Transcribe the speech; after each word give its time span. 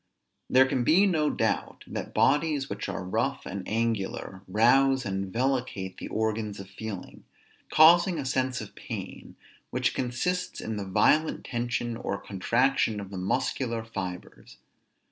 There 0.49 0.65
can 0.65 0.83
be 0.83 1.05
no 1.05 1.29
doubt 1.29 1.83
that 1.85 2.11
bodies 2.11 2.71
which 2.71 2.89
are 2.89 3.03
rough 3.03 3.45
and 3.45 3.61
angular, 3.69 4.41
rouse 4.47 5.05
and 5.05 5.31
vellicate 5.31 5.97
the 5.99 6.07
organs 6.07 6.59
of 6.59 6.71
feeling, 6.71 7.23
causing 7.69 8.17
a 8.17 8.25
sense 8.25 8.61
of 8.61 8.73
pain, 8.73 9.35
which 9.69 9.93
consists 9.93 10.59
in 10.59 10.77
the 10.77 10.85
violent 10.85 11.45
tension 11.45 11.95
or 11.97 12.17
contraction 12.17 12.99
of 12.99 13.11
the 13.11 13.17
muscular 13.19 13.85
fibres. 13.85 14.57